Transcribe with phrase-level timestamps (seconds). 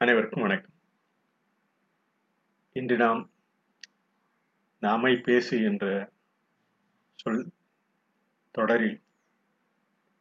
[0.00, 0.72] அனைவருக்கும் வணக்கம்.
[2.72, 3.30] இன்று நாம்
[4.82, 6.12] நாமை பேசு என்ற
[7.14, 7.52] சொல்
[8.50, 9.02] தொடரில்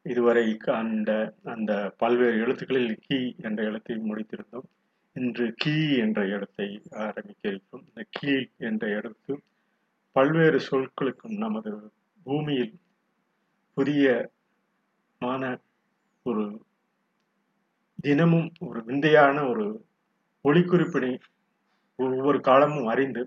[0.01, 4.67] இதுவரை அந்த அந்த பல்வேறு எழுத்துக்களில் கீ என்ற எழுத்தை முடித்திருந்தோம்.
[5.13, 7.85] இன்று கீ என்ற எழுத்தை ஆரம்பிக்க இருக்கிறோம்.
[7.87, 9.43] இந்த கீ என்ற எழுத்து
[10.11, 11.93] பல்வேறு சொற்களுக்கும் நமது
[12.23, 12.79] பூமியில்
[13.73, 15.61] புதியமான
[16.23, 16.67] ஒரு
[18.01, 19.65] தினமும் ஒரு விந்தையான ஒரு
[20.45, 21.11] ஒளிக்குறிப்பினை
[21.99, 23.23] ஒவ்வொரு காலமும் அறிந்து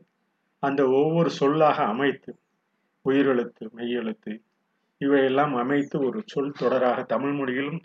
[0.62, 2.30] அந்த ஒவ்வொரு சொல்லாக அமைத்து
[3.04, 4.32] உயிரெழுத்து மெய்யெழுத்து
[5.00, 7.80] இவையெல்லாம் அமைத்து ஒரு சொல் தொடராக தமிழ் மொழியிலும்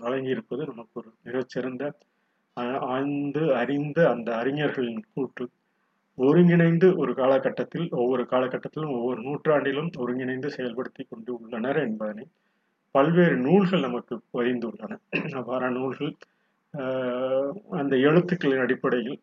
[0.00, 1.84] வழங்கியிருப்பது நமக்கு ஒரு மிகச்சிறந்த
[2.88, 5.44] ஆழ்ந்து அறிந்த அந்த அறிஞர்களின் கூற்று.
[6.18, 12.24] ஒருங்கிணைந்து ஒரு காலகட்டத்தில் ஒவ்வொரு காலகட்டத்திலும் ஒவ்வொரு நூற்றாண்டிலும் ஒருங்கிணைந்து செயல்படுத்தி கொண்டு உள்ளனர் என்பதனை
[12.94, 14.98] பல்வேறு நூல்கள் நமக்கு பதிந்துள்ளன
[15.38, 16.12] அவ்வாறான நூல்கள்
[17.80, 19.18] அந்த எழுத்துக்களின் அடிப்படையில்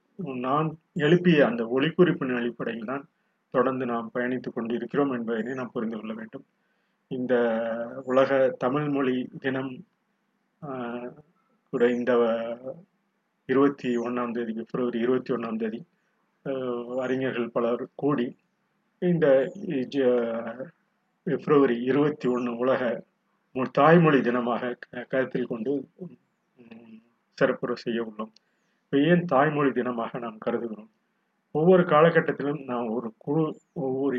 [0.48, 0.70] நாம்
[1.06, 3.06] எழுப்பிய அந்த ஒளிக்குறிப்பின் அடிப்படையில் தான்
[3.54, 6.46] தொடர்ந்து நாம் பயணித்துக் கொண்டிருக்கிறோம் என்பதனை நாம் புரிந்து கொள்ள வேண்டும்.
[7.12, 7.34] இந்த
[8.06, 9.72] உலக தமிழ் மொழி தினம்
[11.74, 12.12] கூட இந்த
[13.50, 15.80] இருபத்தி ஒன்றாம் தேதி பிப்ரவரி இருபத்தி ஒன்றாம் தேதி
[17.02, 18.28] அறிஞர்கள் பலர் கூடி
[19.02, 19.26] இந்த
[21.28, 22.82] பிப்ரவரி இருபத்தி ஒன்று உலக
[23.56, 24.72] தாய்மொழி தினமாக
[25.12, 25.72] கருத்தில் கொண்டு
[27.38, 28.32] சிறப்புற செய்ய உள்ளோம்.
[28.84, 30.90] இப்போ ஏன் தாய்மொழி தினமாக நாம் கருதுகிறோம்?
[31.56, 33.44] ஒவ்வொரு காலகட்டத்திலும் நாம் ஒரு குழு
[33.86, 34.18] ஒவ்வொரு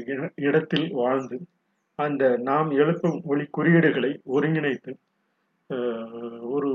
[0.48, 1.36] இடத்தில் வாழ்ந்து
[1.98, 4.92] அந்த நாம் எழுப்பும் ஒளி குறியீடுகளை ஒருங்கிணைத்து
[6.54, 6.70] ஒரு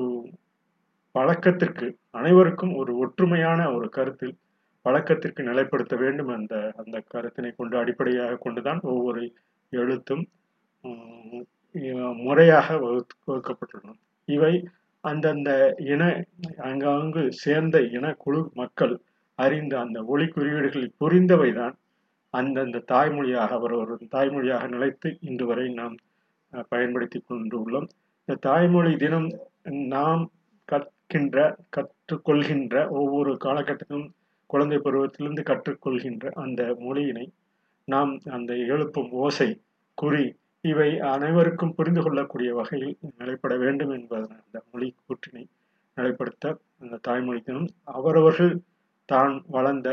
[1.15, 4.35] பழக்கத்திற்கு அனைவருக்கும் ஒரு ஒற்றுமையான ஒரு கருத்தில்
[4.85, 9.23] பழக்கத்திற்கு நிலைப்படுத்த வேண்டும் அந்த அந்த கருத்தினை கொண்டு அடிப்படையாக கொண்டுதான் ஒவ்வொரு
[9.73, 10.23] எழுத்தும்
[12.25, 13.95] முறையாக வகுத்து வகுக்கப்பட்டுள்ளன.
[14.27, 14.53] இவை
[15.03, 15.49] அந்தந்த
[15.93, 16.03] இன
[16.69, 18.93] அங்காங்கு சேர்ந்த இன குழு மக்கள்
[19.39, 21.75] அறிந்த அந்த ஒளி குறியீடுகளில் புரிந்தவைதான்
[22.33, 25.95] அந்தந்த தாய்மொழியாக அவர் ஒரு தாய்மொழியாக நிலைத்து இன்று வரை நாம்
[26.69, 27.87] பயன்படுத்தி கொண்டுள்ளோம்.
[28.27, 29.27] இந்த தாய்மொழி தினம்
[29.93, 30.23] நாம்
[30.69, 31.37] கற்கின்ற
[31.77, 34.07] கற்றுக்கொள்கின்ற ஒவ்வொரு காலகட்டத்திலும்
[34.49, 37.25] குழந்தை பருவத்திலிருந்து கற்றுக்கொள்கின்ற அந்த மொழியினை
[37.87, 39.49] நாம் அந்த எழுப்பும் ஓசை
[39.97, 40.25] குறி
[40.65, 45.43] இவை அனைவருக்கும் புரிந்து கொள்ளக்கூடிய வகையில் நிலைப்பட வேண்டும் என்பதன் அந்த மொழி கூற்றினை
[45.97, 46.45] நிலைப்படுத்த
[46.81, 48.53] அந்த தாய்மொழி தினம் அவரவர்கள்
[49.09, 49.89] தான் வளர்ந்த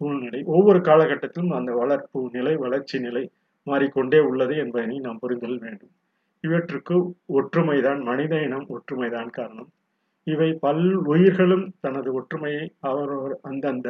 [0.00, 0.40] சூழ்நிலை.
[0.46, 3.24] ஒவ்வொரு காலகட்டத்திலும் அந்த வளர்ப்பு நிலை வளர்ச்சி நிலை
[3.66, 5.92] மாறிக்கொண்டே உள்ளது என்பதனை நாம் புரிந்து கொள்ள வேண்டும்.
[6.44, 6.96] இவற்றுக்கு
[7.38, 9.70] ஒற்றுமைதான் மனித இனம் ஒற்றுமைதான் காரணம்.
[10.26, 13.88] இவை பல் உயிர்களும் தனது ஒற்றுமையை அவரவர் அந்தந்த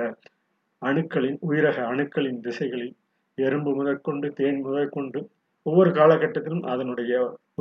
[0.83, 2.95] அணுக்களின் உயிரக அணுக்களின் திசைகளில்
[3.39, 5.21] எறும்பு முதற்கொண்டு தேன் முதற்கொண்டு
[5.67, 7.13] ஒவ்வொரு காலகட்டத்திலும் அதனுடைய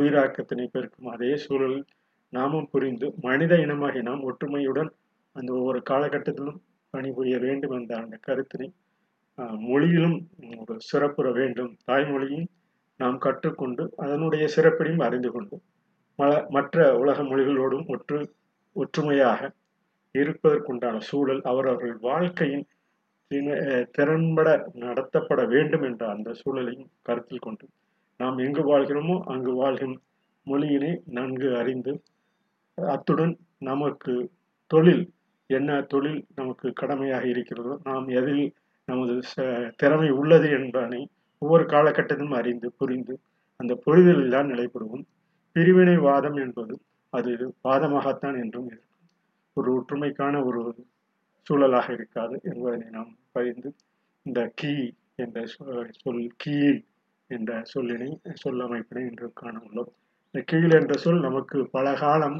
[0.02, 1.86] உயிராக்கத்தினை பெருக்கும் அதே சூழலில்
[2.34, 4.92] நாமும் புரிந்து மனித இனமாகி நாம் ஒற்றுமையுடன்
[5.36, 6.60] அந்த ஒவ்வொரு காலகட்டத்திலும்
[6.94, 8.68] பணிபுரிய வேண்டும் என்ற அந்த கருத்தினை
[9.68, 10.18] மொழியிலும்
[10.64, 11.72] ஒரு சிறப்புற வேண்டும்.
[11.88, 12.48] தாய்மொழியும்
[13.00, 15.56] நாம் கற்றுக்கொண்டு அதனுடைய சிறப்பினையும் அறிந்து கொண்டு
[16.50, 18.20] மற்ற உலக மொழிகளோடும் ஒற்று
[18.76, 19.40] ஒற்றுமையாக
[20.16, 22.66] இருப்பதற்குண்டான சூழல் அவரவர்கள் வாழ்க்கையின்
[23.98, 24.50] திறன்பட
[24.84, 27.66] நடத்தப்பட வேண்டும் என்ற அந்த சூழலையும் கருத்தில் கொண்டு
[28.20, 29.96] நாம் எங்கு வாழ்கிறோமோ அங்கு வாழ்கின்
[30.48, 31.94] மொழியினை நன்கு அறிந்து
[32.78, 34.14] அத்துடன் நமக்கு
[34.72, 35.04] தொழில்
[35.50, 38.46] என்ன தொழில் நமக்கு கடமையாக இருக்கிறதோ நாம் எதில்
[38.88, 39.14] நமது
[39.76, 41.02] திறமை உள்ளது என்பதனை
[41.42, 43.16] ஒவ்வொரு காலகட்டத்திலும் அறிந்து புரிந்து
[43.60, 45.06] அந்த புரிதலில் தான் நிலைப்படுவோம்
[45.56, 46.74] பிரிவினை வாதம் என்பது
[47.14, 47.32] அது
[47.64, 48.92] வாதமாகத்தான் என்றும் இருக்கும்.
[49.58, 50.62] ஒரு ஒற்றுமைக்கான ஒரு
[51.48, 53.70] சூழலாக இருக்காது என்பதனை நாம் பகிர்ந்து
[54.26, 54.74] இந்த கீ
[55.16, 55.46] என்ற
[56.04, 56.80] சொல் கீழ்
[57.30, 58.10] என்ற சொல்லினை
[58.44, 59.92] சொல்லமைப்பினை இன்று காண உள்ளோம்
[60.28, 62.38] இந்த கீழ் என்ற சொல் நமக்கு பல காலம்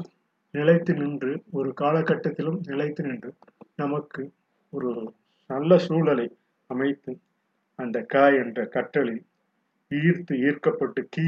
[0.54, 3.30] நிலைத்து நின்று ஒரு காலகட்டத்திலும் நிலைத்து நின்று
[3.76, 4.22] நமக்கு
[4.72, 4.90] ஒரு
[5.50, 6.26] நல்ல சூழலை
[6.70, 7.12] அமைத்து
[7.78, 9.22] அந்த க என்ற கற்றலில்
[9.90, 11.26] ஈர்த்து ஈர்க்கப்பட்டு கீ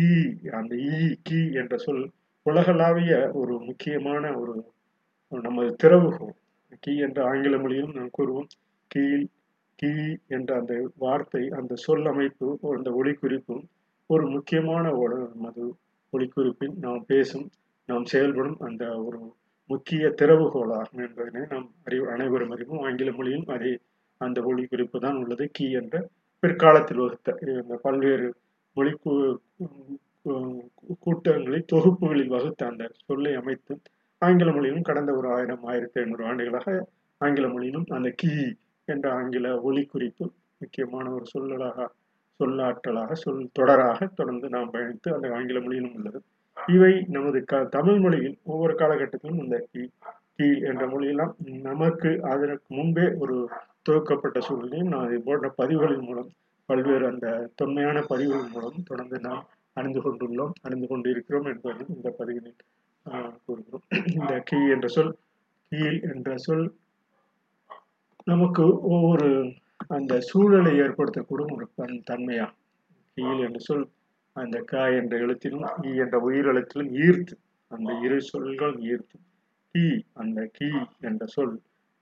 [0.50, 2.04] அந்த ஈ கீ என்ற சொல்
[2.46, 4.54] உலகளாவிய ஒரு முக்கியமான ஒரு
[5.32, 6.36] நமது திறவுகோல்
[6.80, 8.48] கீ என்ற ஆங்கில மொழியிலும் நாம் கூறுவோம்.
[8.90, 9.24] கீழ்
[9.78, 9.90] கி
[10.28, 12.46] என்ற அந்த வார்த்தை அந்த சொல் அமைப்பு
[12.76, 13.64] அந்த ஒளிக்குறிப்பும்
[14.10, 15.64] ஒரு முக்கியமான ஒரு மது
[16.12, 17.46] ஒளிக்குறிப்பின் நாம் பேசும்
[17.88, 19.18] நாம் செயல்படும் அந்த ஒரு
[19.70, 22.82] முக்கிய திறவுகோலாகும் என்பதனை நாம் அறிவு அனைவரும் அறிவும்.
[22.86, 23.72] ஆங்கில மொழியும் அதே
[24.20, 25.44] அந்த ஒளி குறிப்பு தான் உள்ளது.
[25.56, 25.96] கீ என்ற
[26.42, 28.28] பிற்காலத்தில் வகுத்த இந்த பல்வேறு
[28.76, 28.92] மொழி
[31.04, 33.74] கூட்டங்களை தொகுப்புகளில் வகுத்த அந்த சொல்லை அமைத்து
[34.22, 36.70] ஆங்கில மொழியிலும் கடந்த ஒரு ஆயிரம் ஆயிரத்தி ஐநூறு ஆண்டுகளாக
[37.20, 38.32] ஆங்கில மொழியிலும் அந்த கீ
[38.88, 40.24] என்ற ஆங்கில ஒலி குறிப்பு
[40.60, 41.86] முக்கியமான ஒரு சொல்லலாக
[42.40, 46.18] சொல்லாற்றலாக சொல் தொடராக தொடர்ந்து நாம் பயணித்து அந்த ஆங்கில மொழியிலும் உள்ளது.
[46.56, 49.82] இவை நமது க தமிழ் மொழியில் ஒவ்வொரு காலகட்டத்திலும் இந்த கி
[50.36, 51.32] கீழ் என்ற மொழியெல்லாம்
[51.62, 53.36] நமக்கு அதற்கு முன்பே ஒரு
[53.82, 56.30] துவக்கப்பட்ட சூழ்நிலையும் நான் இது போன்ற பதிவுகளின் மூலம்
[56.68, 59.44] பல்வேறு அந்த தொன்மையான பதிவுகள் மூலம் தொடர்ந்து நாம்
[59.76, 62.58] அறிந்து கொண்டுள்ளோம் அறிந்து கொண்டு இருக்கிறோம் என்பதை இந்த பதிவினில்
[63.06, 63.84] ஆஹ், கூறுகிறோம்.
[64.12, 65.12] இந்த கீ என்ற சொல்
[65.72, 66.66] கீழ் என்ற சொல்
[68.26, 69.28] நமக்கு ஒவ்வொரு
[69.88, 72.46] அந்த சூழலை ஏற்படுத்தக்கூடும் ஒரு பன் தன்மையா.
[73.16, 73.86] கீழ் என்ற சொல்
[74.36, 77.34] அந்த க என்ற எழுத்திலும் ஈ என்ற உயிர் எழுத்திலும் ஈர்த்து
[77.70, 79.16] அந்த இரு சொல்கள் ஈர்த்து
[79.74, 80.68] கீ அந்த கீ
[81.00, 81.54] என்ற சொல்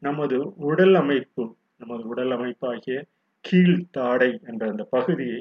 [0.03, 1.45] நமது உடல் அமைப்பு
[1.77, 2.97] நமது உடல் அமைப்பாகிய
[3.45, 5.41] கீழ் தாடை என்ற அந்த பகுதியை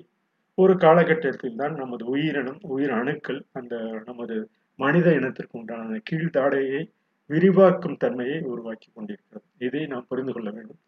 [0.57, 3.75] ஒரு காலகட்டத்தில் தான் நமது உயிரினம் உயிர் அணுக்கள் அந்த
[4.05, 4.35] நமது
[4.79, 6.81] மனித இனத்திற்கு உண்டான அந்த கீழ்த்தாடையை
[7.29, 9.45] விரிவாக்கும் தன்மையை உருவாக்கி கொண்டிருக்கிறது.
[9.57, 10.81] இதை நாம் புரிந்து கொள்ள வேண்டும்.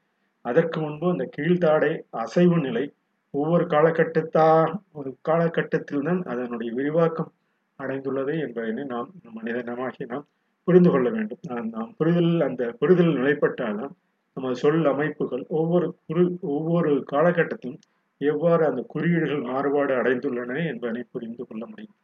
[0.45, 1.91] அதற்கு முன்பு அந்த கீழ்த்தாடை
[2.23, 2.85] அசைவு நிலை
[3.33, 4.45] ஒவ்வொரு காலகட்டத்தா
[4.91, 7.31] ஒரு காலகட்டத்தில் தான் அதனுடைய விரிவாக்கம்
[7.79, 10.27] அடைந்துள்ளது என்பதனை நாம் மனிதனமாகி நாம்
[10.67, 11.41] புரிந்து கொள்ள வேண்டும்.
[11.75, 13.93] நாம் புரிதல் அந்த புரிதல் நிலைப்பட்டால்தான்
[14.37, 16.23] நமது சொல் அமைப்புகள் ஒவ்வொரு குறு
[16.55, 17.79] ஒவ்வொரு காலகட்டத்திலும்
[18.21, 21.95] எவ்வாறு அந்த குறியீடுகள் மாறுபாடு அடைந்துள்ளன என்பதனை புரிந்து கொள்ள முடியும்.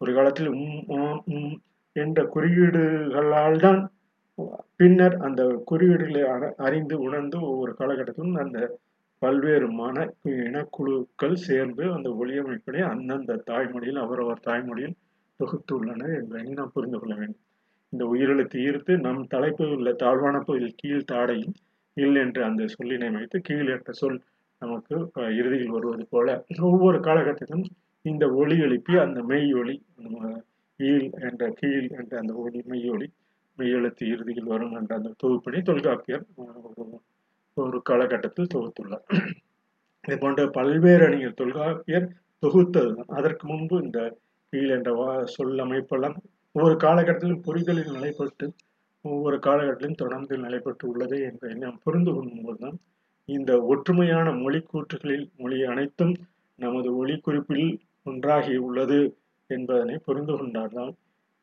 [0.00, 0.80] ஒரு காலத்தில் உம்
[1.32, 1.52] உம்
[1.96, 3.80] என்ற குறியீடுகளால் தான்
[4.76, 5.40] பின்னர் அந்த
[5.70, 8.58] குறியீடுகளை அற- அறிந்து உணர்ந்து ஒவ்வொரு காலகட்டத்திலும் அந்த
[9.22, 9.96] பல்வேறு மன
[10.42, 14.96] இனக்குழுக்கள் சேர்ந்து அந்த ஒளியமைப்பினை அந்தந்த தாய்மொழியில் அவரவர் தாய்மொழியில்
[15.40, 17.42] தொகுத்துள்ளனர் என்பதை நாம் புரிந்து கொள்ள வேண்டும்.
[17.92, 21.54] இந்த உயிரெழுத்து ஈர்த்து நம் தலைப்பில் உள்ள தாழ்வான பகுதியில் கீழ் தாடையில்
[21.96, 24.18] இல் என்ற அந்த சொல்லினை வைத்து கீழ் என்ற சொல்
[24.62, 24.94] நமக்கு
[25.36, 26.28] இறுதியில் வருவது போல
[26.68, 27.66] ஒவ்வொரு காலகட்டத்திலும்
[28.04, 29.74] இந்த ஒளி எழுப்பி அந்த மெய் ஒளி
[30.80, 32.88] கீழ் என்ற கீழ் என்ற அந்த ஒளி மெய்
[33.58, 37.00] மெய்யெழுத்து இறுதியில் வரும் என்ற அந்த தொகுப்பினை தொல்காப்பியர் ஒரு
[37.56, 39.06] ஒரு காலகட்டத்தில் தொகுத்துள்ளார்.
[40.04, 42.06] இது போன்ற பல்வேறு அணிகள் தொல்காப்பியர்
[42.42, 42.92] தொகுத்தது.
[43.06, 44.00] அதற்கு முன்பு இந்த
[44.52, 46.16] கீழ் என்ற வா சொல் அமைப்பெல்லாம்
[46.54, 48.46] ஒவ்வொரு காலகட்டத்திலும் புரிதலில் நிலைப்பட்டு
[49.04, 52.76] ஒவ்வொரு காலகட்டத்திலும் தொடர்ந்து நிலைப்பட்டு உள்ளது என்பதை நாம் புரிந்து கொள்ளும்போதுதான்
[53.28, 56.14] இந்த ஒற்றுமையான மொழி கூற்றுகளில் மொழி அனைத்தும்
[56.58, 57.68] நமது ஒளி குறிப்பில்
[58.02, 59.00] ஒன்றாகி உள்ளது.
[59.46, 60.92] என்பதனை புரிந்து கொண்டால்தான்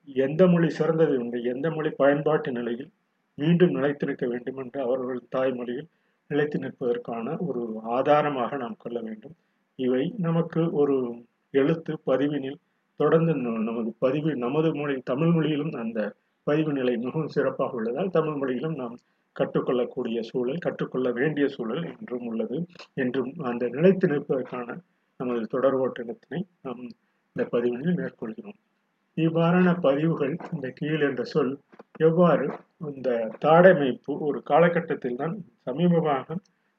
[0.07, 2.89] எந்த மொழி சிறந்தது உண்டு எந்த மொழி பயன்பாட்டு நிலையில்
[3.35, 5.87] மீண்டும் நிலைத்து நிற்க வேண்டும் என்று அவர்கள் தாய்மொழியில்
[6.27, 9.35] நிலைத்து நிற்பதற்கான ஒரு ஆதாரமாக நாம் கொள்ள வேண்டும்.
[9.75, 11.15] இவை நமக்கு ஒரு
[11.51, 12.59] எழுத்து பதிவினில்
[12.95, 18.75] தொடர்ந்து நமது பதிவு நமது மொழி தமிழ் மொழியிலும் அந்த பதிவு நிலை மிகவும் சிறப்பாக உள்ளதால் தமிழ் மொழியிலும்
[18.75, 18.97] நாம்
[19.35, 22.65] கற்றுக்கொள்ளக்கூடிய சூழல் கற்றுக்கொள்ள வேண்டிய சூழல் என்றும் உள்ளது.
[22.93, 24.77] என்றும் அந்த நிலைத்து நிற்பதற்கான
[25.17, 25.77] நமது தொடர்
[26.61, 26.89] நாம்
[27.39, 28.55] இந்த பதிவினில் மேற்கொள்கிறோம்.
[29.17, 31.53] இவ்வாறான பதிவுகள் இந்த கீழ் என்ற சொல்
[32.07, 32.45] எவ்வாறு
[32.89, 33.09] இந்த
[33.43, 35.35] தாடமைப்பு ஒரு காலகட்டத்தில் தான்
[35.67, 36.37] சமீபமாக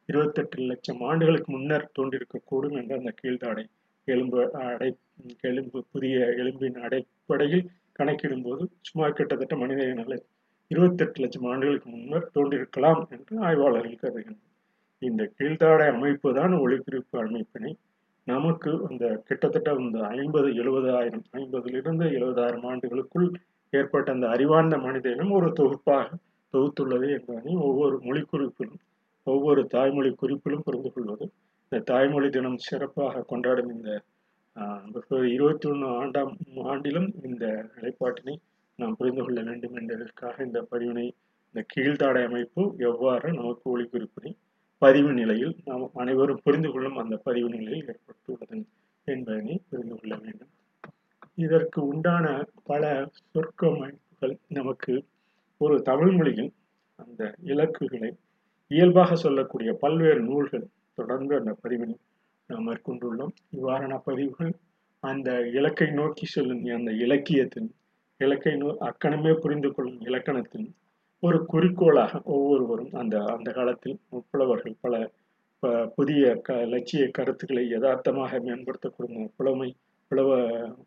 [0.09, 3.65] இருபத்தெட்டு லட்சம் ஆண்டுகளுக்கு முன்னர் தோன்றிருக்கக்கூடும் என்ற அந்த கீழ்தாடை
[4.09, 4.91] எலும்பு அடை
[5.51, 7.67] எலும்பு புதிய எலும்பின் அடிப்படையில்
[7.99, 10.19] கணக்கிடும்போது சுமார் கிட்டத்தட்ட மனித இனங்களை
[10.71, 14.47] இருபத்தெட்டு லட்சம் ஆண்டுகளுக்கு முன்னர் தோன்றிருக்கலாம் என்று ஆய்வாளர்கள் கருதுகின்றனர்.
[15.03, 17.73] இந்த கீழ்தாடை அமைப்பு தான் ஒளிபிரிப்பு அமைப்பினை
[18.27, 23.29] நமக்கு அந்த கிட்டத்தட்ட இந்த ஐம்பது எழுபதாயிரம் ஐம்பதிலிருந்து எழுபதாயிரம் ஆண்டுகளுக்குள்
[23.73, 26.09] ஏற்பட்ட அந்த அறிவார்ந்த மனித இனம் ஒரு தொகுப்பாக
[26.55, 28.81] தொகுத்துள்ளது என்பதனை ஒவ்வொரு மொழி குறிப்பிலும்
[29.27, 31.25] ஒவ்வொரு தாய்மொழி குறிப்பிலும் புரிந்து கொள்வது.
[31.65, 33.91] இந்த தாய்மொழி தினம் சிறப்பாக கொண்டாடும் இந்த
[35.29, 36.33] இருபத்தி ஒன்று ஆண்டாம்
[36.65, 37.45] ஆண்டிலும் இந்த
[37.75, 38.35] நிலைப்பாட்டினை
[38.79, 41.07] நாம் புரிந்து கொள்ள வேண்டும் என்பதற்காக இந்த பதிவினை
[41.55, 44.33] இந்த கீழ்த்தாடை அமைப்பு எவ்வாறு நமக்கு ஒளி குறிப்பினை
[44.83, 48.59] பதிவு நிலையில் நாம் அனைவரும் புரிந்து கொள்ளும் அந்த பதிவு நிலையில் ஏற்பட்டுள்ளது
[49.05, 50.51] என்பதனை புரிந்து கொள்ள வேண்டும்.
[51.35, 52.27] இதற்கு உண்டான
[52.65, 55.05] பல சொற்கமைப்புகள் நமக்கு
[55.59, 56.53] ஒரு தமிழ் மொழியில்
[56.95, 58.11] அந்த இலக்குகளை
[58.67, 61.97] இயல்பாக சொல்லக்கூடிய பல்வேறு நூல்கள் தொடர்ந்து அந்த பதிவினை
[62.47, 63.35] நாம் மேற்கொண்டுள்ளோம்.
[63.57, 64.53] இவ்வாறான பதிவுகள்
[65.05, 67.71] அந்த இலக்கை நோக்கி செல்லும் அந்த இலக்கியத்தின்
[68.21, 70.69] இலக்கை நோ அக்கணமே புரிந்து கொள்ளும் இலக்கணத்தின்
[71.23, 73.97] ஒரு குறிக்கோளாக ஒவ்வொருவரும் அந்த அந்த காலத்தில்
[74.31, 74.95] புலவர்கள் பல
[75.63, 79.69] ப- புதிய க லட்சிய கருத்துக்களை யதார்த்தமாக மேம்படுத்தக்கூடிய புலமை
[80.11, 80.31] புலவ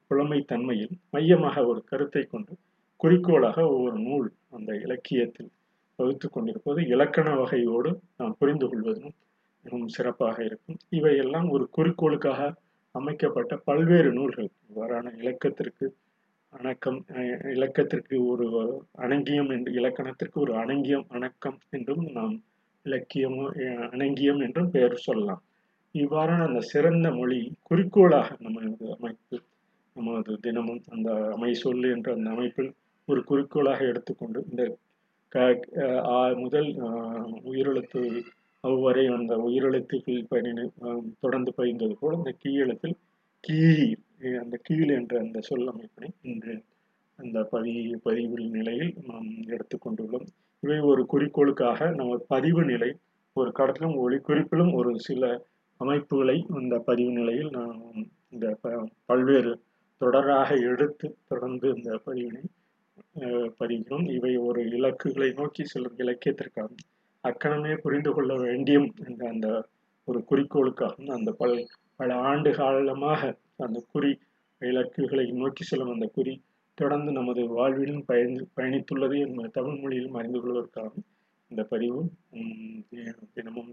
[0.07, 2.53] புலமை தன்மையில் மையமாக ஒரு கருத்தை கொண்டு
[2.99, 5.51] குறிக்கோளாக ஒவ்வொரு நூல் அந்த இலக்கியத்தில்
[5.99, 9.13] வகுத்து கொண்டிருப்பது இலக்கண வகையோடு நாம் புரிந்து கொள்வதும்
[9.65, 10.77] மிகவும் சிறப்பாக இருக்கும்.
[10.89, 12.41] இவையெல்லாம் ஒரு குறிக்கோளுக்காக
[12.95, 14.49] அமைக்கப்பட்ட பல்வேறு நூல்கள்.
[14.69, 15.85] இவ்வாறான இலக்கத்திற்கு
[16.53, 18.45] அணக்கம் அஹ், இலக்கத்திற்கு ஒரு
[18.97, 22.35] அணங்கியம் என்று இலக்கணத்திற்கு ஒரு அணங்கியம் அணக்கம் என்றும் நாம்
[22.85, 23.45] இலக்கியமோ
[23.91, 25.41] அணங்கியம் என்றும் பெயர் சொல்லலாம்.
[25.95, 29.37] இவ்வாறான அந்த சிறந்த மொழி குறிக்கோளாக நமது அமைப்பு
[29.95, 32.71] நமது தினமும் அந்த அமை சொல்லு என்ற அந்த அமைப்பில்
[33.07, 34.63] ஒரு குறிக்கோளாக எடுத்துக்கொண்டு இந்த
[35.31, 35.43] க
[36.39, 36.69] முதல்
[37.45, 38.01] உயிரெழுத்து
[38.63, 40.51] அவ்வரை அந்த உயிரெழுத்துக்கள் பயணி
[41.19, 42.51] தொடர்ந்து பயின்றது போல இந்த கீ
[43.43, 43.85] கீழ்
[44.39, 46.55] அந்த கீழ் என்ற அந்த சொல் அமைப்பினை இன்று
[47.19, 50.27] அந்த பதி பதிவு நிலையில் நாம் எடுத்துக்கொண்டுள்ளோம்
[50.63, 52.89] இவை ஒரு குறிக்கோளுக்காக நம்ம பதிவு நிலை
[53.35, 55.23] ஒரு கடத்திலும் ஒளி குறிப்பிலும் ஒரு சில
[55.81, 57.79] அமைப்புகளை இந்த பதிவு நிலையில் நாம்
[58.31, 58.73] இந்த ப-
[59.05, 59.53] பல்வேறு
[60.01, 62.43] தொடராக எடுத்து தொடர்ந்து இந்த பதிவினை
[63.21, 66.71] அஹ், பதிகிறோம் இவை ஒரு இலக்குகளை நோக்கி செல்லும் இலக்கியத்திற்காக
[67.23, 69.47] அக்கணமே புரிந்து கொள்ள வேண்டியும் என்ற அந்த
[70.07, 71.55] ஒரு குறிக்கோளுக்காக அந்த பல்
[71.99, 73.21] பல ஆண்டு காலமாக
[73.59, 74.11] அந்த குறி
[74.61, 76.33] இலக்குகளை நோக்கி செல்லும் அந்த குறி
[76.77, 80.91] தொடர்ந்து நமது வாழ்விலும் பயந்து பயணித்துள்ளது என்பது தமிழ் மொழியிலும் அறிந்து கொள்வதற்காக
[81.51, 81.99] இந்த பதிவு
[82.31, 82.85] உம்,
[83.33, 83.71] தினமும்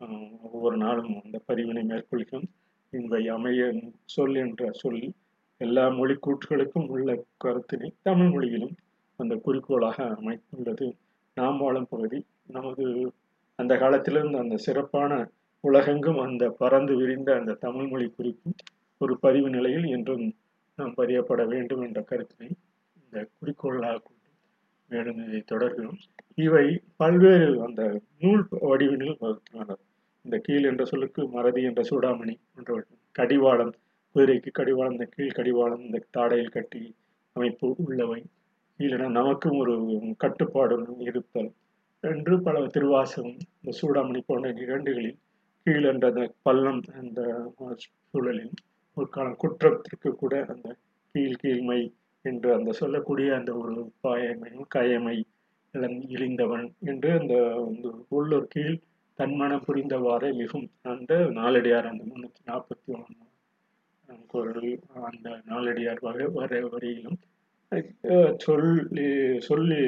[0.00, 2.46] ஆஹ், ஒவ்வொரு நாளும் அந்த பதிவினை மேற்கொள்கிறோம்.
[2.92, 3.62] இவை அமைய
[4.06, 5.02] சொல் என்ற சொல்
[5.60, 7.08] எல்லா மொழி கூற்றுகளுக்கும் உள்ள
[7.44, 8.74] கருத்தினை தமிழ் மொழியிலும்
[9.20, 10.86] அந்த குறிக்கோளாக அமைத்துள்ளது.
[11.36, 12.84] நாம் வாழும் பகுதி நமது
[13.58, 15.12] அந்த காலத்திலிருந்து அந்த சிறப்பான
[15.64, 18.56] உலகெங்கும் அந்த பறந்து விரிந்த அந்த தமிழ் மொழி குறிப்பும்
[18.98, 20.24] ஒரு பதிவு நிலையில் என்றும்
[20.78, 22.48] நாம் பதியப்பட வேண்டும் என்ற கருத்தினை
[23.02, 24.28] இந்த குறிக்கோளாக கொண்டு
[24.90, 25.98] மேலும் இதை தொடர்கிறோம்.
[26.34, 26.64] இவை
[26.96, 27.82] பல்வேறு அந்த
[28.18, 29.82] நூல் வடிவினில் வகுத்துள்ளனர்.
[30.24, 33.72] இந்த கீழ் என்ற சொல்லுக்கு மறதி என்ற சூடாமணி போன்ற கடிவாளம்
[34.14, 36.82] குதிரைக்கு கடிவாளம் இந்த கீழ் கடிவாளம் இந்த தாடையில் கட்டி
[37.36, 38.20] அமைப்பு உள்ளவை.
[38.80, 39.74] இல்லைனா நமக்கும் ஒரு
[40.16, 41.50] கட்டுப்பாடு இருத்தல்.
[42.04, 45.18] என்று பல திருவாசகம் இந்த சூடாமணி போன்ற இரண்டுகளில்
[45.66, 47.20] கீழ் என்ற அந்த பள்ளம் அந்த
[48.06, 48.52] சூழலில்
[48.96, 50.68] ஒரு காலம் குற்றத்திற்கு கூட அந்த
[51.14, 51.80] கீழ் கீழ்மை
[52.24, 55.16] என்று அந்த சொல்லக்கூடிய அந்த ஒரு பாயமை கயமை
[56.10, 57.34] இழிந்தவன் என்று அந்த
[58.12, 58.76] உள்ளூர் கீழ்
[59.18, 63.26] தன்மனம் புரிந்தவாறே மிகும் அந்த நாளடியார் அந்த முன்னூத்தி நாற்பத்தி ஒன்று
[64.30, 64.70] குரல்
[65.08, 67.18] அந்த நாலடியார் வகை வர வரியிலும்
[67.72, 69.06] அஹ், சொல்லி
[69.42, 69.80] சொல்லி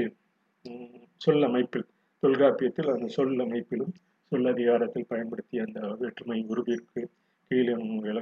[0.64, 1.00] உம்,
[2.22, 3.94] தொல்காப்பியத்தில் அந்த சொல்லமைப்பிலும் அமைப்பிலும்
[4.32, 7.00] சொல்லதிகாரத்தில் பயன்படுத்திய அந்த வேற்றுமை உருவிற்கு
[7.50, 7.74] கீழே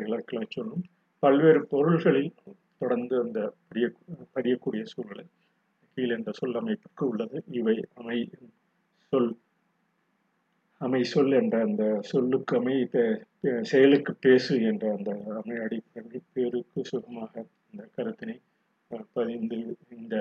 [0.08, 0.84] இலக்கண சொல்லும்.
[1.22, 2.32] பல்வேறு பொருள்களில்
[2.80, 3.38] தொடர்ந்து அந்த
[3.68, 3.86] பதிய
[4.34, 5.24] பதியக்கூடிய சூழலை
[5.96, 7.38] கீழ் என்ற சொல் அமைப்புக்கு உள்ளது.
[7.60, 8.18] இவை அமை
[9.12, 9.30] சொல்
[10.80, 12.76] அமை சொல் என்ற அந்த சொல்லுக்கு அமை
[13.70, 17.32] செயலுக்கு பேசு என்ற அந்த அமை அடிப்படை பேருக்கு சுகமாக
[17.70, 18.36] இந்த கருத்தினை
[19.16, 19.58] பதிந்து
[19.96, 20.14] இந்த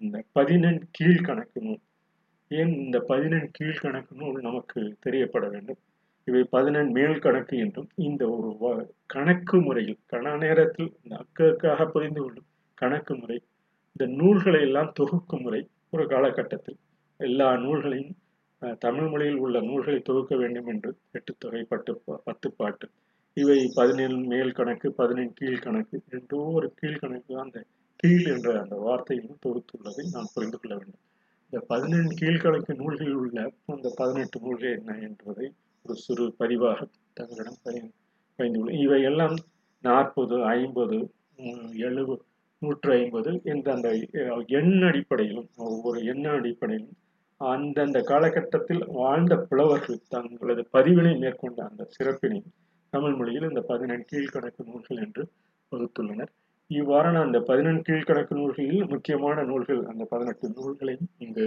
[0.00, 1.79] இந்த பதினெண் கீழ்கணக்கு நூல்
[3.10, 5.76] பதினெண் கீழ்கணக்கு நூல் நமக்கு தெரியப்பட வேண்டும்.
[6.24, 13.16] இவை பதினெண் மேல் கணக்கு என்றும் இந்த ஒரு கணக்கு முறையில் கண நேரத்தில் இந்த புரிந்து கொள்ளும் கணக்கு
[13.16, 13.42] முறை
[13.96, 16.76] இந்த நூல்களை எல்லாம் தொகுக்கும் முறை ஒரு காலகட்டத்தில்.
[17.16, 18.16] எல்லா நூல்களையும்
[18.78, 22.88] தமிழ் மொழியில் உள்ள நூல்களை தொகுக்க வேண்டும் என்று எட்டு தொகை பட்டு பா- பத்து பாட்டு.
[23.34, 27.64] இவை பதினேழு மேல் கணக்கு பதினெண் கீழ் கணக்கு என்றோ ஒரு கீழ்கணக்கு அந்த
[27.96, 31.00] கீழ் என்ற அந்த வார்த்தையிலும் தொகுத்துள்ளதை நாம் புரிந்து கொள்ள வேண்டும்.
[31.52, 35.46] இந்த பதினெண் கீழ்கணக்கு நூல்களில் உள்ள அந்த பதினெட்டு நூல்கள் என்ன என்பதை
[35.86, 37.94] ஒரு சிறு பதிவாக தங்களிடம் பகிர்ந்து
[38.38, 39.34] பயந்துள்ளேன் இவை எல்லாம்
[39.84, 40.98] நாற்பது ஐம்பது
[41.88, 42.22] எழுபது
[42.62, 43.90] நூற்று ஐம்பது இந்த அந்த
[44.58, 46.96] எண் அடிப்படையிலும் ஒவ்வொரு எண்ண அடிப்படையிலும்
[47.40, 52.40] அந்தந்த காலகட்டத்தில் வாழ்ந்த புலவர்கள் தங்களது பதிவினை மேற்கொண்ட அந்த சிறப்பினை
[52.92, 55.22] தமிழ் மொழியில் இந்த பதினெண் கீழ்கணக்கு நூல்கள் என்று
[55.72, 56.32] வகுத்துள்ளனர்.
[56.70, 61.46] இவ்வாறான அந்த பதினெண் கீழ்கணக்கு நூல்களில் முக்கியமான நூல்கள் அந்த பதினெட்டு நூல்களையும் இங்கு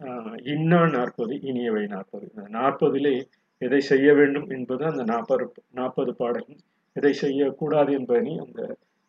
[0.00, 2.24] ஆஹ், இன்னா நாற்பது இனியவை நாற்பது.
[2.30, 3.14] இந்த நாற்பதிலே
[3.62, 5.46] எதை செய்ய வேண்டும் என்பது அந்த நாற்பது
[5.78, 6.60] நாற்பது பாடலும்
[6.96, 8.60] எதை செய்யக்கூடாது என்பதனை அந்த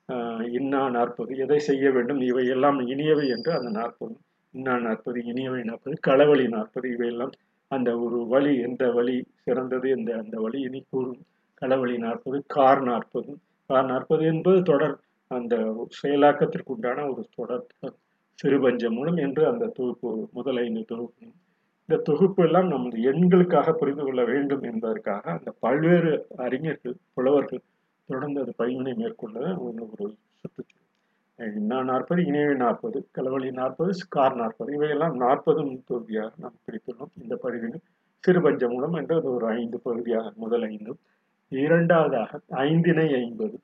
[0.10, 4.16] ஆஹ், இன்னா நாற்பது எதை செய்ய வேண்டும் இவை எல்லாம் இனியவை என்று அந்த நாற்பது
[4.54, 7.34] இன்னா நாற்பது இனியவை நாற்பது களவழி நாற்பது இவையெல்லாம்
[7.72, 11.20] அந்த ஒரு வழி எந்த வழி சிறந்தது என்ற அந்த வழி இனி கூறும்
[11.62, 13.32] களவழி நாற்பது கார் நாற்பது
[13.70, 14.96] கார் நாற்பது என்பது தொடர்
[15.31, 15.55] அந்த
[16.01, 17.65] செயலாக்கத்திற்கு உண்டான ஒரு தொடர்
[18.39, 21.25] சிறுபஞ்ச மூலம் என்று அந்த தொகுப்பு முதல் ஐந்து தொகுப்பு
[21.89, 27.63] இந்த தொகுப்பு எல்லாம் நமது எண்களுக்காக புரிந்து கொள்ள வேண்டும் என்பதற்காக அந்த பல்வேறு அறிஞர்கள் புலவர்கள்
[28.09, 30.05] தொடர்ந்து அது பயிற்சியை மேற்கொள்ள ஒரு ஒரு
[30.36, 37.13] சுற்றுச்சூழல் இன்னா நாற்பது இணைய நாற்பது கலவழி நாற்பது கார் நாற்பது இவையெல்லாம் நாற்பதும் தொகுதியாக நாம் பிரித்துள்ளோம்.
[37.21, 37.79] இந்த பகுதியில்
[38.24, 41.00] சிறுபஞ்ச மூலம் என்று அது ஒரு ஐந்து பகுதியாக முதல் ஐந்தும்
[41.51, 43.57] இரண்டாவதாக ஐந்தினை ஐம்பது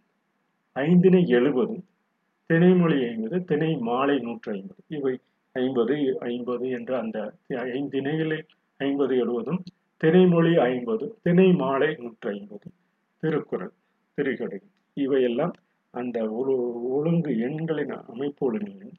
[0.76, 1.76] ஐந்தினை எழுபது
[2.50, 4.82] திணைமொழி ஐம்பது திணை மாலை நூற்றி ஐம்பது.
[4.88, 5.14] இவை
[5.56, 5.96] ஐம்பது
[6.30, 7.20] ஐம்பது என்ற அந்த
[7.74, 8.44] ஐந்திணைகளில்
[8.80, 9.62] ஐம்பது எழுபதும்
[10.02, 12.68] திணைமொழி ஐம்பது திணை மாலை நூற்றி ஐம்பது.
[13.24, 13.74] திருக்குறள்
[14.18, 14.60] திரிகடை
[14.98, 15.54] இவையெல்லாம்
[15.94, 16.54] அந்த ஒரு
[16.90, 18.98] ஒழுங்கு எண்களின் அமைப்பு ஒழுங்கிலும்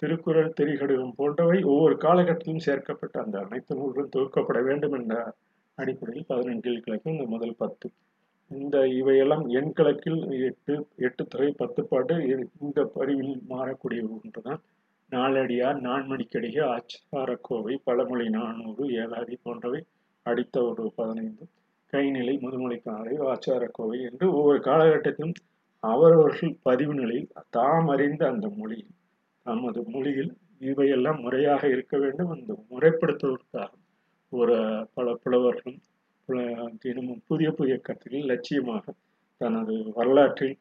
[0.00, 5.16] திருக்குறள் திரிகடுகம் போன்றவை ஒவ்வொரு காலகட்டத்திலும் சேர்க்கப்பட்ட அந்த அனைத்து நூல்களும் தொகுக்கப்பட வேண்டும் என்ற
[5.78, 7.88] அடிப்படையில் பதினெண்டு கிழக்கு இந்த முதல் பத்து
[8.50, 12.14] இந்த இவையெல்லாம் எண் கணக்கில் எட்டு எட்டு துறை பத்து பாட்டு
[12.60, 14.60] இந்த பதிவில் மாறக்கூடிய ஒன்றுதான்.
[15.12, 19.80] நாளடியார் நான்மணிக்கடிகை ஆச்சாரக்கோவை பழமொழி நானூறு ஏழாதி போன்றவை
[20.26, 21.44] அடித்த ஒரு பதினைந்து.
[21.92, 25.36] கைநிலை முதுமொழிக்காரை ஆச்சாரக்கோவை என்று ஒவ்வொரு காலகட்டத்திலும்
[25.82, 28.94] அவரவர்கள் பதிவு நிலையில் தாம் அறிந்த அந்த மொழியில்
[29.46, 33.70] நமது மொழியில் இவையெல்லாம் முறையாக இருக்க வேண்டும் அந்த முறைப்படுத்துவதற்காக.
[34.32, 34.56] ஒரு
[34.94, 35.80] பல புலவர்களும்
[36.78, 38.84] தினமும் புதிய புதிய கருத்துக்கள் லட்சியமாக
[39.40, 40.56] தனது வரலாற்றில்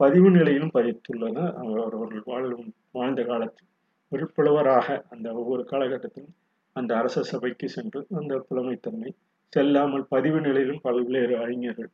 [0.00, 1.38] பதிவு நிலையிலும் பதித்துள்ளன.
[1.84, 3.68] அவர்கள் வாழும் வாழ்ந்த காலத்தில்
[4.12, 6.36] ஒரு புலவராக அந்த ஒவ்வொரு காலகட்டத்திலும்
[6.76, 9.10] அந்த அரச சபைக்கு சென்று அந்த புலமைத்தன்மை
[9.52, 11.90] செல்லாமல் பதிவு நிலையிலும் பல்வேறு அறிஞர்கள்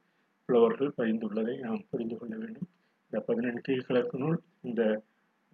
[0.48, 2.68] புலவர்கள் பதிந்துள்ளதை நாம் புரிந்து கொள்ள வேண்டும்.
[3.06, 4.82] இந்த பதினெண்டு கீழ்கிழக்கு நூல் இந்த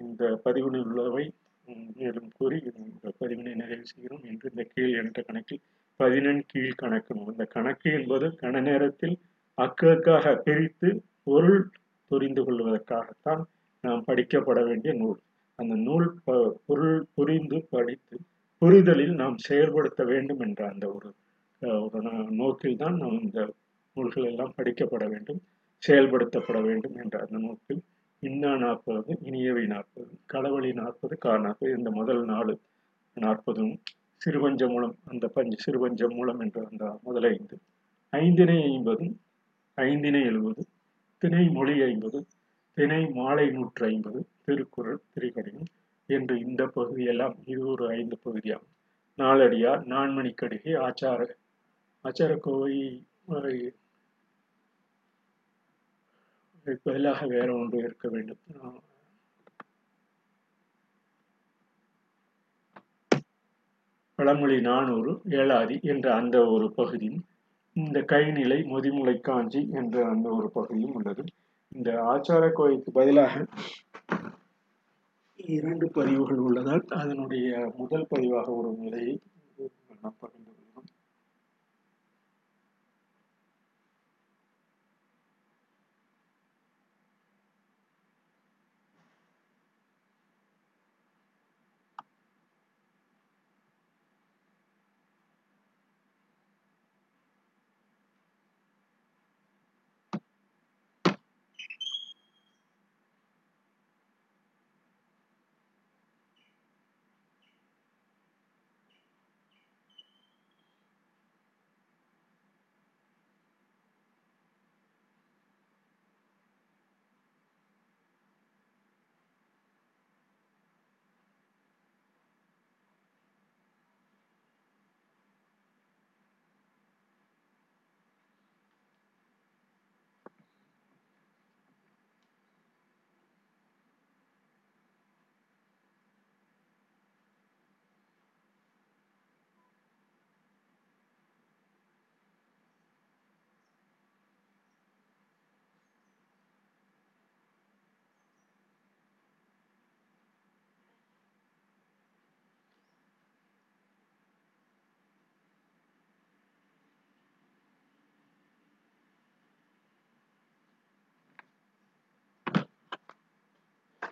[0.00, 1.25] இந்த பதிவு நூல் உள்ளவை
[1.97, 4.25] மேலும் கூறி இந்த பதிவினை நிறைவு செய்கிறோம்.
[4.25, 5.62] என்று இந்த கீழ் என்ற கணக்கில்
[6.00, 7.11] பதினெண் கீழ் கணக்கு.
[7.14, 9.16] அந்த இந்த கணக்கு என்பது கன நேரத்தில்
[9.59, 10.88] அக்கக்காக பிரித்து
[11.25, 11.62] பொருள்
[12.11, 13.42] புரிந்து கொள்வதற்காகத்தான்
[13.85, 15.19] நாம் படிக்கப்பட வேண்டிய நூல்.
[15.59, 16.09] அந்த நூல்
[16.69, 18.16] பொருள் புரிந்து படித்து
[18.62, 21.09] புரிதலில் நாம் செயல்படுத்த வேண்டும் என்ற அந்த ஒரு
[21.87, 23.40] ஒரு நோக்கில் தான் நாம் இந்த
[23.97, 25.40] நூல்கள் எல்லாம் படிக்கப்பட வேண்டும்
[25.83, 27.80] செயல்படுத்தப்பட வேண்டும் என்ற அந்த நோக்கில்
[28.23, 32.54] இன்னா நாற்பது இனியவை நாற்பது களவழி நாற்பது கார் நாற்பது இந்த முதல் நாலு
[33.16, 33.75] நாற்பதும்
[34.21, 37.57] சிறுபஞ்ச மூலம் அந்த பஞ்ச சிறுபஞ்ச மூலம் என்ற அந்த முதல் ஐந்து
[38.12, 39.07] ஐந்தினை ஐம்பது
[39.79, 40.62] ஐந்தினை எழுபது
[41.23, 42.19] திணை மொழி ஐம்பது
[42.77, 45.71] திணை மாலை நூற்று ஐம்பது திருக்குறள் திரிகடிகம்
[46.09, 48.73] என்று இந்த பகுதியெல்லாம் இது ஒரு ஐந்து பகுதியாகும்.
[49.19, 51.19] நாலடியார் நான்மணிக்கடிகை ஆச்சார
[52.05, 52.75] ஆச்சாரக்கோவை
[53.31, 53.73] அஹ்,
[56.85, 58.41] பதிலாக வேற ஒன்று இருக்க வேண்டும்.
[64.21, 67.21] பழமொழி நானூறு ஏழாதி என்ற அந்த ஒரு பகுதியும்
[67.77, 71.23] இந்த கைநிலை முதிமுலை காஞ்சி என்ற அந்த ஒரு பகுதியும் உள்ளது.
[71.77, 73.47] இந்த ஆச்சார கோயிலுக்கு பதிலாக
[75.37, 79.21] இரண்டு பதிவுகள் உள்ளதால் அதனுடைய முதல் பதிவாக ஒரு நிலையை
[80.03, 80.60] நாம் பகிர்ந்து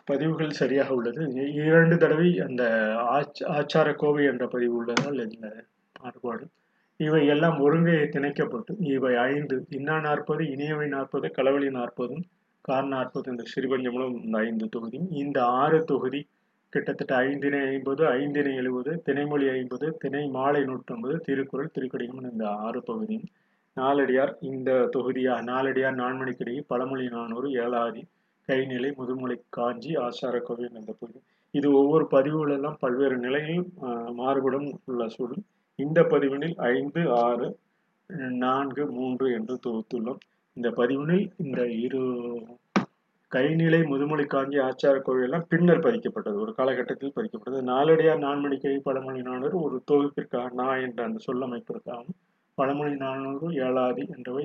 [0.09, 1.23] பதிவுகள் சரியாக உள்ளது.
[1.63, 2.63] இரண்டு தடவை அந்த
[3.17, 5.49] ஆச் ஆச்சார கோவை என்ற பதிவு உள்ளதால் இந்த
[6.01, 6.45] மாறுபாடு
[7.01, 12.25] இவை எல்லாம் ஒருங்கே திணைக்கப்பட்டு இவை ஐந்து இன்னா நாற்பது இனியவை நாற்பது களவழி நாற்பதும்
[12.65, 14.99] கார் நாற்பது இந்த சிறுபஞ்சமும் இந்த ஐந்து தொகுதி.
[15.23, 16.21] இந்த ஆறு தொகுதி
[16.73, 23.29] கிட்டத்தட்ட ஐந்தினை ஐம்பது ஐந்தினை எழுபது திணைமொழி ஐம்பது திணை மாலை நூற்றம்பது திருக்குறள் திருக்கடிகம் இந்த ஆறு பகுதியும்.
[23.77, 28.03] நாலடியார் இந்த தொகுதியா நாலடியார் நான்மணிக்கிடையே பழமொழி நானூறு ஏழாதி
[28.49, 31.21] கைநிலை முதுமலை காஞ்சி ஆசார கோவில் என்ற பகுதி
[31.55, 33.67] இது ஒவ்வொரு பதிவுகளெல்லாம் பல்வேறு நிலையில்
[34.21, 35.43] மாறுபடும் உள்ள சூழல்.
[35.79, 37.49] இந்த பதிவினில் ஐந்து ஆறு
[38.45, 40.21] நான்கு மூன்று என்று தொகுத்துள்ளோம்.
[40.57, 42.03] இந்த பதிவினில் இந்த இரு
[43.33, 46.37] கைநிலை முதுமொழி காஞ்சி ஆச்சார கோவிலெல்லாம் பின்னர் பதிக்கப்பட்டது.
[46.45, 47.61] ஒரு காலகட்டத்தில் பதிக்கப்பட்டது.
[47.73, 52.17] நாலடியார் நான்மணிக்கை பழமொழி நானூறு ஒரு தொகுப்பிற்காக நா என்ற அந்த சொல்லமைப்பிற்காகவும்
[52.59, 54.45] பழமொழி நானூறு ஏழாதி என்றவை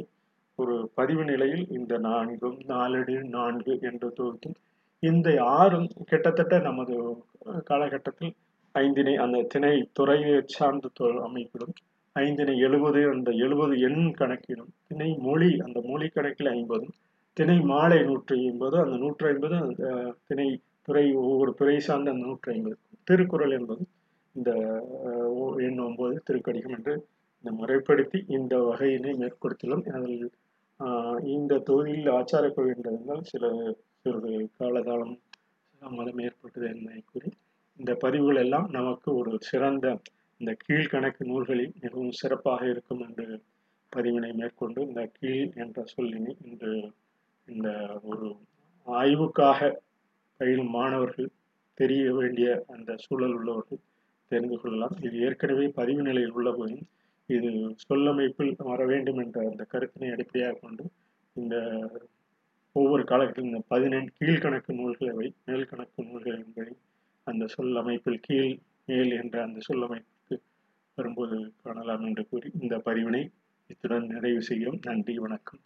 [0.59, 4.57] ஒரு பதிவு நிலையில் இந்த நான்கும் நாலடி நான்கு என்று தொகுத்தும்
[5.03, 6.95] இந்த ஆறும் கிட்டத்தட்ட நமது
[7.63, 8.33] காலகட்டத்தில்
[8.75, 11.73] ஐந்தினை அந்த திணை துறையை சார்ந்த தொ- அமைப்பிலும்
[12.15, 16.93] ஐந்தினை எழுபது அந்த எழுபது எண் கணக்கிலும் திணை மொழி அந்த மொழி கணக்கில் ஐம்பதும்
[17.37, 19.83] திணை மாலை நூற்றி ஐம்பது அந்த நூற்றி ஐம்பது அந்த
[20.27, 20.47] திணை
[20.87, 22.77] துறை ஒவ்வொரு துறை சார்ந்த அந்த நூற்றி ஐம்பது.
[23.03, 23.83] திருக்குறள் என்பது
[24.35, 24.51] இந்த
[25.63, 26.93] எண் ஒன்பது திருக்கடிகம் என்று
[27.43, 29.85] இந்த முறைப்படுத்தி இந்த வகையினை மேற்கொடுத்துள்ளோம்.
[29.95, 30.27] அதில்
[31.23, 35.19] இந்த தொகுதியில் ஆச்சார கோவில் சில சிறிது காலகாலம்
[35.81, 37.29] மதம் ஏற்பட்டது என்பதை கூறி
[37.79, 39.99] இந்த பதிவுகள் எல்லாம் நமக்கு ஒரு சிறந்த
[40.41, 43.41] இந்த கீழ்கணக்கு நூல்களில் மிகவும் சிறப்பாக இருக்கும் என்று
[43.91, 46.93] பதிவினை மேற்கொண்டு இந்த கீழ் என்ற சொல்லினை இன்று
[47.47, 48.35] இந்த ஒரு
[48.87, 49.59] ஆய்வுக்காக
[50.37, 51.29] பயிலும் மாணவர்கள்
[51.73, 53.81] தெரிய வேண்டிய அந்த சூழல் உள்ளவர்கள்
[54.27, 54.95] தெரிந்து கொள்ளலாம்.
[55.01, 56.87] இது ஏற்கனவே பதிவு நிலையில் உள்ள போதும்
[57.25, 60.83] இது சொல்லமைப்பில் வர வேண்டும் என்ற அந்த கருத்தினை அடிப்படையாக கொண்டு
[61.35, 61.55] இந்த
[62.75, 66.73] ஒவ்வொரு காலகட்டத்தில் இந்த பதினெண் கீழ்கணக்கு நூல்களை மேல் கணக்கு நூல்கள் என்பதை
[67.23, 70.37] அந்த சொல்லமைப்பில் கீழ் மேல் என்ற அந்த சொல்லமைப்புக்கு
[70.95, 73.31] வரும்போது காணலாம் என்று கூறி இந்த பதிவினை
[73.69, 74.79] இத்துடன் நிறைவு செய்கிறோம்.
[74.81, 75.61] நன்றி வணக்கம்.